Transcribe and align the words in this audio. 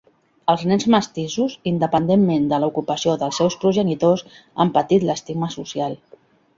Els 0.53 0.61
nens 0.69 0.85
mestissos, 0.95 1.57
independentment 1.73 2.49
de 2.55 2.61
l'ocupació 2.65 3.15
dels 3.25 3.41
seus 3.43 3.61
progenitors, 3.67 4.27
han 4.65 4.77
patit 4.81 5.11
l'estigma 5.11 5.57
social. 5.63 6.01